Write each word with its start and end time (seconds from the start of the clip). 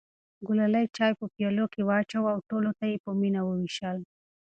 ګلالۍ 0.47 0.85
چای 0.95 1.11
په 1.19 1.25
پیالو 1.33 1.65
کې 1.73 1.81
واچوه 1.89 2.29
او 2.35 2.39
ټولو 2.49 2.69
ته 2.77 2.85
یې 2.91 2.97
په 3.05 3.09
مینه 3.19 3.41
وویشل. 3.43 3.97